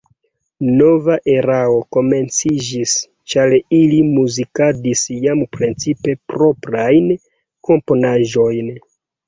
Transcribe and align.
Nova 0.77 1.17
erao 1.33 1.75
komenciĝis, 1.95 2.95
ĉar 3.35 3.53
ili 3.81 4.01
muzikadis 4.15 5.05
jam 5.27 5.47
precipe 5.59 6.19
proprajn 6.35 7.15
komponaĵojn. 7.71 8.77